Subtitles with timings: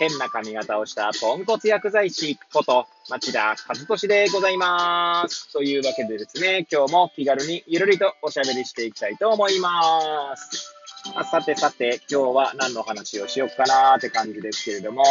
[0.00, 5.52] 変な髪型をしたポンコツ薬剤師こと町田和俊でございます。
[5.52, 10.74] というわけでですね、今日も気軽にゆるりとおしゃべりしていきたいと思います。
[11.14, 15.04] あさてさて、今日は何の話をしようかなーって感じですけれども、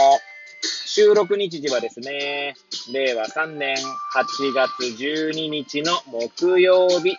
[0.88, 2.56] 収録日時はですね、
[2.92, 4.72] 令和3年8月
[5.03, 7.16] 12日の木曜日、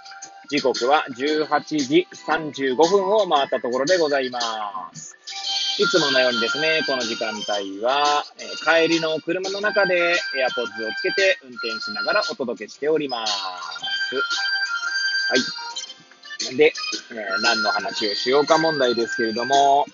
[0.49, 4.41] 時刻は18時35分を回ったところでございま
[4.93, 5.20] す。
[5.81, 13.33] いつものようにですね、この時間帯は、えー、帰りの車の中で AirPods をつけて運転しながらお届けしております。
[15.31, 16.57] はい。
[16.59, 16.75] で、
[17.13, 19.87] えー、何の話をしようか問題ですけれども、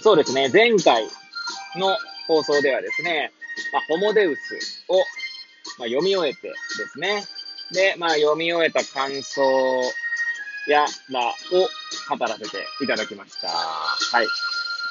[0.00, 1.08] そうですね、前回
[1.76, 1.96] の
[2.28, 3.32] 放送ではですね、
[3.72, 4.98] まあ、ホモデウスを、
[5.80, 6.54] まあ、読み終えてで
[6.92, 7.24] すね、
[7.72, 9.42] で、まあ、読み終えた感想
[10.68, 11.32] や、ま、を
[12.16, 13.48] 語らせていただきました。
[13.48, 14.26] はい。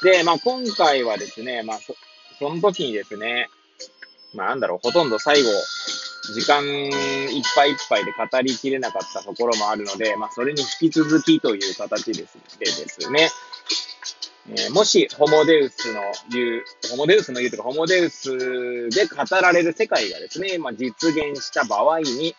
[0.02, 1.96] で、まあ、今回はですね、まあ、そ、
[2.40, 3.50] その時にですね、
[4.34, 5.50] まあ、なんだろう、ほとんど最後、
[6.34, 13.30] 時間いっぱいいっぱいで語りきれなかったところもあるので、まあ、それに引き続きという形ですでですね、
[14.50, 22.36] えー、もし、ホモデウスの言う、ホモデウスの言うというか、ホモデウスで語られる世界がですね、まあ、実現した場合に、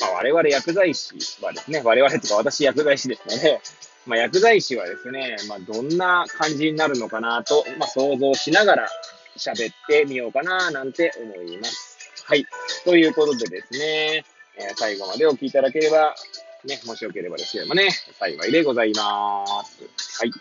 [0.00, 3.60] まあ、我々薬剤師はですね、我々とか私薬剤師ですので、
[4.08, 8.88] まあ、薬剤師はですね、まあ、どんな感じになるのかなと、まあ、想像しながら
[9.36, 11.98] 喋ってみようかななんて思います。
[12.24, 12.46] はい。
[12.84, 14.24] ということでですね、
[14.56, 16.14] えー、最後までお聞きいただければ、
[16.64, 19.82] ね、もしよければですけどもね、幸いでございます。
[20.20, 20.32] はい。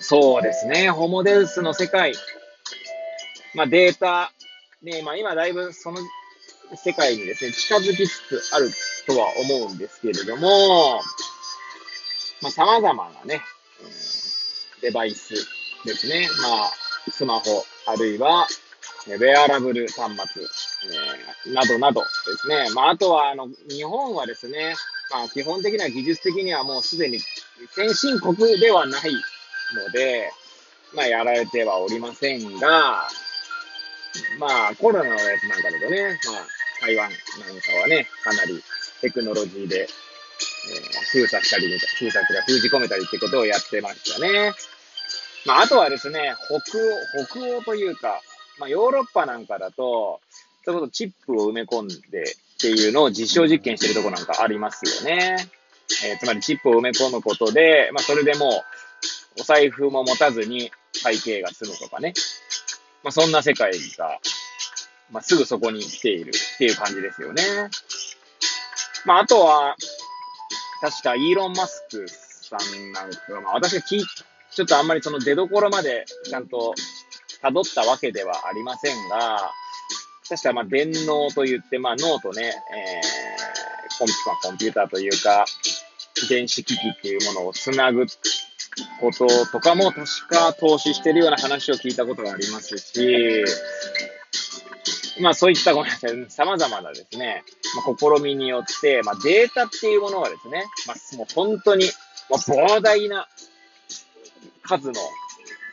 [0.00, 2.14] そうですね、ホモデウスの世界。
[3.54, 4.32] まあ、データ、
[4.82, 6.00] ね、まあ、今だいぶその
[6.76, 8.70] 世界にですね、近づきつつある
[9.06, 11.00] とは思うんですけれども、
[12.42, 13.42] まあ、様々なね、
[13.82, 15.34] うん、デバイス
[15.84, 16.28] ですね。
[16.42, 16.70] まあ、
[17.10, 18.46] スマホ、あるいは、
[19.06, 20.42] ウェアラブル端末、
[21.46, 22.06] えー、などなどで
[22.38, 22.70] すね。
[22.74, 24.74] まあ、あとは、あの、日本はですね、
[25.10, 27.18] まあ、基本的には技術的にはもうすでに
[27.70, 29.12] 先進国ではない
[29.74, 30.30] ので、
[30.94, 33.08] まあ、やられてはおりませんが、
[34.38, 38.62] まあ、コロナのやつなんかだとね、まあ、台湾なんかはね、かなり
[39.00, 39.88] テクノロジーで、
[40.70, 44.52] えー、封鎖したり、封鎖とか封じ込めたりってことをやってましたね。
[45.46, 48.20] まあ、あとはですね、北欧、北欧というか、
[48.58, 50.20] まあ、ヨーロッパなんかだと、
[50.64, 55.36] それこそチップを埋め込んでっていうのを実証実験してるとこなんかありますよね。
[56.04, 60.70] えー、つまりチップを埋め込むことで、まあ、それでもう、お財布も持たずに
[61.02, 62.12] 会計が済むとかね。
[63.02, 64.20] まあ、そんな世界が
[65.12, 67.42] まあ、すぐそこに来ているっていう感じですよね。
[69.04, 69.76] まあ、あとは、
[70.80, 74.02] 確かイーロン・マスクさんなんか、まあ、私が聞、
[74.50, 76.74] ちょっとあんまりその出所までちゃんと
[77.42, 79.52] 辿ったわけではありませんが、
[80.28, 85.44] 確かまあ電脳と言って、まあ脳とね、えー、コンピコンピューターというか、
[86.28, 88.06] 電子機器っていうものをつなぐ
[89.00, 93.44] こととかも確か投資してるような話を聞いたことがありますし、
[95.20, 97.44] まあそういったごめんなさい、様々なですね、
[97.76, 101.84] まあ、試みによって、まあデータっていうものがですね、まあもう本当に、
[102.28, 103.28] まあ、膨大な
[104.62, 104.94] 数の、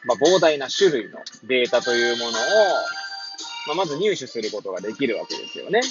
[0.05, 2.33] まあ膨大な種類のデータというものを、
[3.67, 5.81] まあまず入手することができるわけですよね。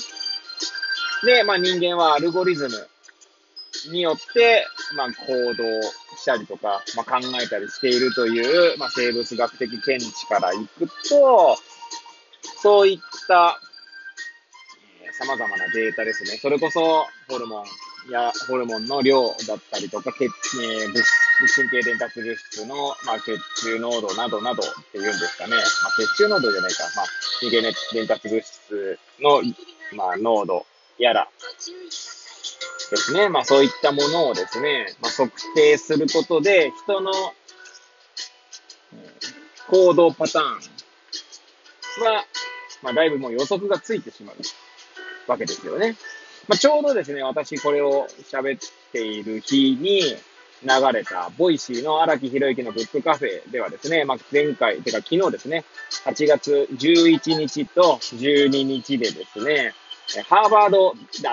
[1.25, 2.89] で、まあ人間はアルゴリズム
[3.93, 4.67] によって、
[4.97, 5.83] まあ行動
[6.17, 11.57] したりとか、まあ考えたりしているという、まあ生物学的見地からいくと、
[12.67, 12.99] そういっ
[13.29, 13.61] た
[15.21, 16.31] 様々なデータですね。
[16.43, 17.65] それこそ、ホルモン
[18.11, 21.05] やホルモンの量だったりとか、血、えー、物
[21.55, 25.55] 神経伝達物質の、まあ、血中濃度などなどっていうんですかね。
[25.55, 25.63] まあ、
[25.97, 26.83] 血中濃度じゃないか。
[26.97, 27.07] まあ、
[27.39, 29.43] 神経伝達物質の、
[29.97, 30.67] まあ、濃度
[30.99, 31.29] やら
[32.91, 33.29] ですね。
[33.29, 37.13] まあ、そういったものをですね、まあ、測定することで、人の
[39.71, 40.77] 行動パターン
[42.05, 42.27] は、
[42.83, 44.37] まあ、だいぶもう予測がついてしまう
[45.31, 45.97] わけですよね。
[46.49, 50.17] まあ、ちょうどですね、私これを喋っている日に、
[50.63, 55.65] 流れた、 Voicy の荒木博之のブックカフェではですね、まあ、前回、てか昨日ですね、
[56.07, 59.75] 8月11日と12日でですね、
[60.29, 61.33] ハーバード、だ、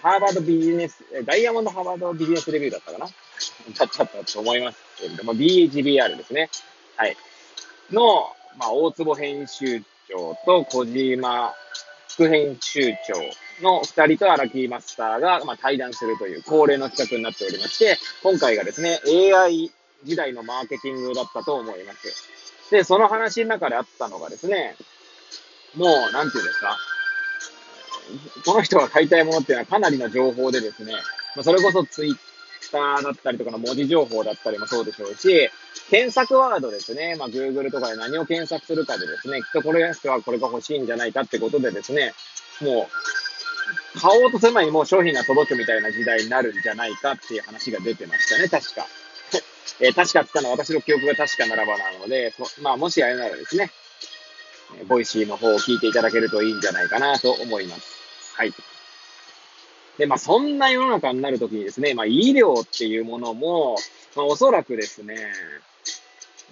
[0.00, 3.06] ハーバードビジネス、ダイヤモンドハーバードビジネスレビューだったかな？
[3.78, 6.50] だったと思いますけれども、 DHBR ですね。
[6.96, 7.16] はい。
[7.92, 11.54] の、まあ、大坪編集長と小島
[12.08, 13.14] 副編集長
[13.62, 19.00] の二人と荒木マスターが、まあ、対談するという恒例の企画になっておりまして、今回がですね、
[19.34, 19.70] AI
[20.04, 22.70] 時代のマーケティングだったと思います。
[22.70, 24.76] で、その話の中であったのがですね、
[25.74, 26.78] もう、なんていうんですか、
[28.44, 30.92] この人が買いたいものっていうのはかなりの情報でですね、
[31.34, 32.16] まあ、それこそツイッ
[32.70, 35.50] ターだったりとかの文字情報だったりもそうでしょうし、
[35.90, 42.12] 検索ワードですね、まあ、Google とかで何を検索するかでですね、きっとこれの人はこれが欲しいんじゃないかってことでですね、
[42.60, 42.88] も
[43.96, 48.86] う、買おうとする前にもう商品が届くみたいな時代になるんじゃないかっていう話が出てましたね、確か。
[49.80, 53.70] えー、確かって言ったのは私の記憶が確かならばなので、まあ、もしあれならですね、
[54.88, 57.82] Voicy の方を聞いていただけるといいんじゃないかなと思います。
[58.34, 58.52] はい。
[59.98, 63.76] で、まあ、そんな世の中になるときにですね、まあ、医療っていうものも、
[64.14, 65.16] まあ、おそらくですね、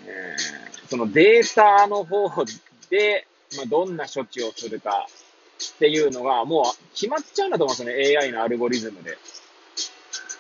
[0.07, 2.29] えー、そのデータの方
[2.91, 3.27] で、
[3.57, 5.07] まあ、どんな処置をするか
[5.77, 6.65] っていうのが、もう
[6.95, 9.17] 決まっちゃうんだと思うんですよね、AI のアルゴリズムで。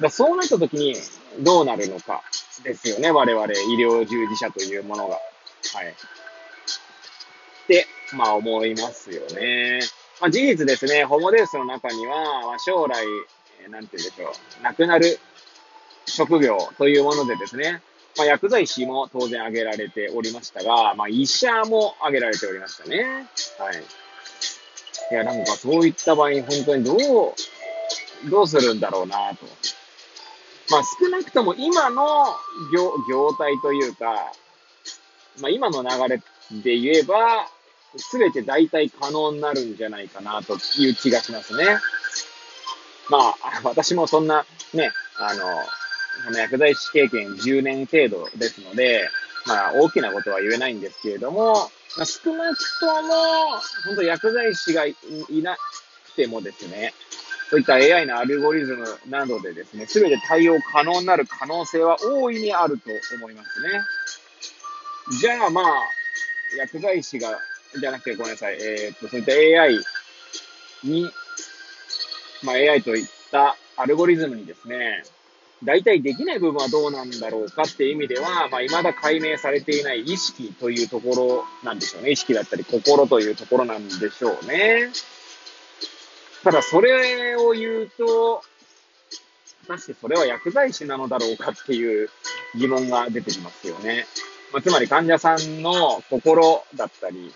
[0.00, 0.94] だそうなったときに、
[1.40, 2.22] どうなるのか
[2.62, 5.14] ですよね、我々医療従事者というものが。
[5.14, 5.88] はい。
[5.88, 9.80] って、まあ思いますよね。
[10.20, 13.04] まあ、事実ですね、ホモデウスの中には、まあ、将来、
[13.64, 15.18] えー、なんて言うんでしょう、亡くなる
[16.06, 17.82] 職業というものでですね、
[18.16, 23.26] まあ、薬剤師も当然挙げられておりましたが、まあ、医者も挙げられておりましたね。
[23.58, 23.82] はい。
[25.10, 29.46] いや、なんかそういった場合本当にどう、どうするんだろうなと。
[30.70, 32.26] まあ、少なくとも今の
[32.72, 34.32] 業、業態というか、
[35.40, 36.22] まあ、今の流れ
[36.62, 37.48] で言えば、
[37.96, 41.78] すべて大体可能になるんじゃないかなという気がしますね。
[43.08, 45.42] まあ、 私もそんなね、あの、
[46.26, 49.08] この薬剤師経験10年程度ですので、
[49.46, 54.96] まあ、大きなことは言えないんですけれども、まあ、少なくとも、本当薬剤師がい
[55.42, 56.94] なくてもですね、
[57.50, 63.80] そういった AI のアルゴリズムなどでですね、すべて対応可能になる可能性は大いにあると思いますね。
[65.20, 65.64] じゃあまあ、
[66.56, 67.38] 薬剤師が
[67.78, 68.56] じゃなくてごめんなさい。
[68.60, 69.32] えー、っと、そういった
[69.62, 69.78] AI
[70.84, 71.10] に、
[72.42, 75.02] まあ、AI といったアルゴリズムにですね、
[75.62, 82.10] 大体できない部分はどうなんだろうかっていう意味では、まあ、未だ解明されていない意識というところなんでしょうね。
[82.10, 84.90] 意識だったり心というところなんでしょうね。
[86.42, 88.42] ただ、それを言うと、
[89.66, 92.10] 果たしてそれは薬剤師なのだろうかっていう
[92.54, 94.04] 疑問が出てきますよね。
[94.52, 97.32] まあ、つまり患者さんの心だったり、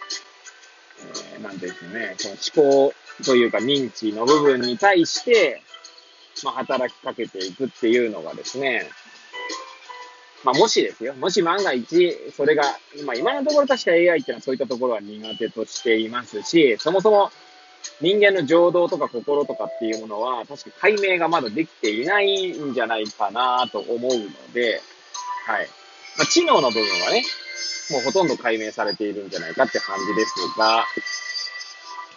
[1.38, 2.34] え、なんですね、その
[2.64, 5.62] 思考というか認知の部分に対して、
[6.44, 8.88] まあ、働きかけていくっていうのがですね、
[10.44, 12.62] まあ、もしですよ、もし万が一、それが、
[13.04, 17.30] まあ、今のところ確か AI っていうのはそういったところは苦手としていますし、そもそも
[18.00, 24.80] 人間の情動とか心とかっていうものは、確か解明がまだできていないんじゃないかなと思うので、
[25.46, 25.68] はい。
[26.16, 27.24] まあ、知能の部分はね、
[27.90, 30.84] もうほとんど解明されているんじゃないかって感じですが、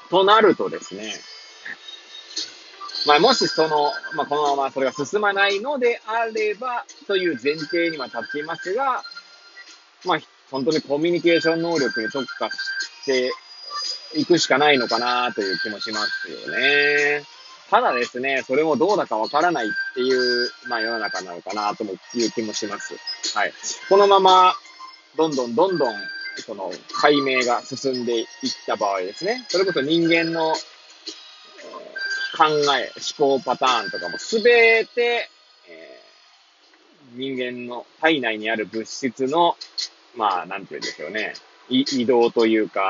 [0.09, 1.13] となるとですね、
[3.07, 9.03] まあ、もしその、まあ、このままそれが進まないのであれば、という前提には立っていますが、
[10.05, 10.19] まあ、
[10.51, 13.31] 本当にコミュニケーション能力に特化して
[14.15, 17.23] いくしかないのかなという気もしますよね。
[17.69, 21.87] ただですね、それもどうだかわからないっていう、まあ世の中なのかなとい
[22.25, 22.93] う気もします。
[23.33, 23.53] はい。
[23.87, 24.53] このまま、
[25.17, 25.93] どんどんどんどん、
[26.37, 28.25] その、解明が進んでいっ
[28.65, 29.45] た場合ですね。
[29.49, 30.53] それこそ人間の、
[32.37, 32.45] 考
[32.77, 35.29] え、思考パターンとかもすべて、
[35.67, 39.57] えー、人間の体内にある物質の、
[40.15, 41.33] まあ、なんて言うんでしょうね。
[41.69, 42.89] 移動というか、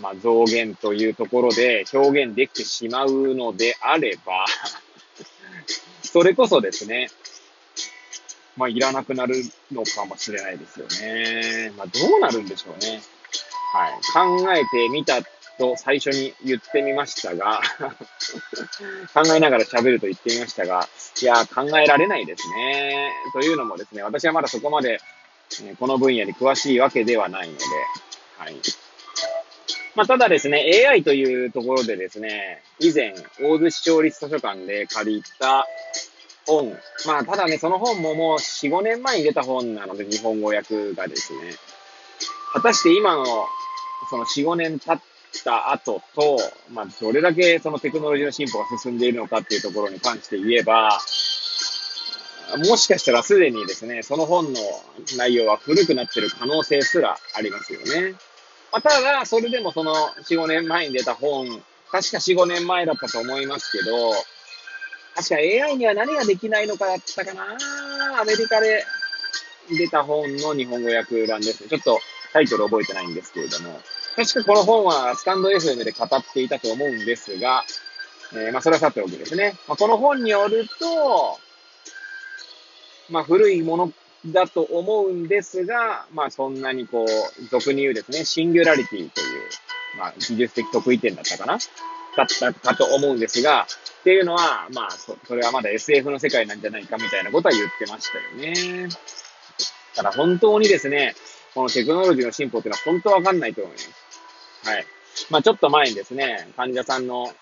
[0.00, 4.46] まあ、増減というところで表現できてしまうのであれば
[6.02, 7.10] それこそですね、
[8.56, 9.36] まあ、いらなくなる
[9.70, 11.72] のかもしれないですよね。
[11.76, 13.02] まあ、どうなるんでしょうね。
[13.72, 13.92] はい。
[14.12, 15.22] 考えてみた
[15.58, 17.60] と最初に言ってみましたが
[19.14, 20.88] 考えながら喋ると言ってみましたが、
[21.20, 23.12] いや、考えられないですね。
[23.32, 25.00] というのもですね、私はまだそこまで、
[25.78, 27.64] この分野に詳しいわけではないので、
[28.38, 28.56] はい。
[29.94, 35.66] まあ、ただですね、AI というところでですね、以前、大洲市町立図書館で借りた、
[36.46, 36.78] 本。
[37.06, 41.54] まあ、ただね、その本ももう4、5年前に出た本なので、日本語訳がですね。
[42.52, 43.24] 果たして今の、
[44.10, 45.00] その4、5年経っ
[45.44, 46.38] た後と、
[46.70, 50.98] まあ、どれだけそのテクノロジーの進歩が進んでいるのかっていうところに関して言えば、
[52.58, 54.60] もしかしたらすでにですね、その本の
[55.16, 58.14] 内容は古くなってる可能性すらありますよね。
[58.70, 61.46] まあ、ただ、それでもその4、5年前に出た本、
[61.90, 64.12] 確か4、5年前だったと思いますけど、
[65.14, 68.84] 確か AI には何ができないのかだったかなアメリカで
[69.68, 71.68] 出た本の日本語訳欄ですね。
[71.68, 71.98] ちょっと
[72.32, 73.80] タイトル覚えてないんですけれども。
[74.16, 77.64] 確かこの本はスタンド FM で語っていたと思うんですが、
[78.34, 79.54] えー、まあそれはさておきですね。
[79.68, 81.38] まあ、この本によると、
[83.10, 83.92] まあ古いもの
[84.26, 89.40] だと思うんですが、まあそんなにこう、俗に言うですね、シンギュラリティという、
[89.98, 91.58] まあ技術的得意点だったかな
[92.16, 93.66] だったかと思うんですが、
[94.00, 98.88] っていうのは、まあそ、それはまだ SF の世界なんじゃないかみたいなことは言ってましたよね。
[99.94, 101.14] ただ本当にですね、
[101.54, 103.90] このテクノロジーの進歩っていうのは本当わかんないと思います。
[104.64, 104.86] はい。
[105.30, 107.32] まあちょっと前にですね、患者さんの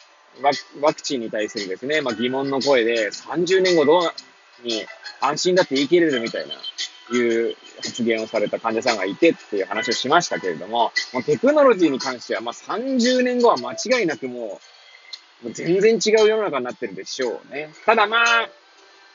[0.43, 0.51] ワ
[0.81, 4.85] ワクチンに対するですね、まあ疑問の声で30年後どうに
[5.21, 6.55] 安心だって言い切れるみたいな、
[7.13, 14.61] いう発言をされた患者さんがいてっていう話をしましたけれども、もうテクノロジーに関しては、まあ30年後は間違いなくも
[15.43, 17.71] う、もう全然違う世の中になってるでしょうね。
[17.87, 18.49] ただまあ、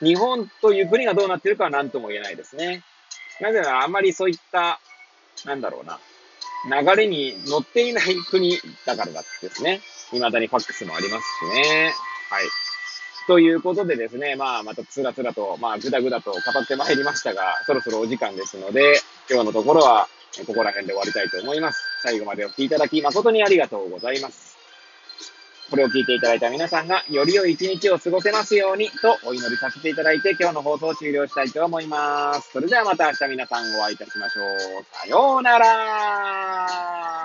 [0.01, 2.83] 日本という国がどうなってるかは何とも言えないですね。
[3.39, 4.79] なぜならあまりそういった、
[5.45, 5.99] なんだろうな、
[6.81, 9.81] 流れに乗っていない国だからだってですね。
[10.11, 11.93] 未だにファックスもありますしね。
[12.29, 12.64] はい。
[13.27, 20.07] ということでですね、まあ、またつらつらと、まあ、ぐだぐだと語ってまいりましたが、そろそろお時間ですので、今日のところは、
[20.45, 21.79] ここら辺で終わりたいと思います。
[22.03, 24.55] 最後までお聴きいただき誠にありがとうございます。
[25.71, 32.51] これを聞いていただいた皆さんが、より良い一日を過ごせますように、とお祈りさせていただいて、今日の放送を終了したいと思います。
[32.51, 34.85] それではまた明日皆さんお会いいたしましょう。
[34.91, 37.24] さようなら